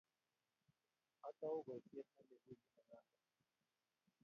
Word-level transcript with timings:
Atou 1.27 1.55
boisie 1.65 2.01
ne 2.13 2.23
lel 2.29 2.41
wikit 2.47 2.71
ne 2.73 2.81
nyone 2.87 2.99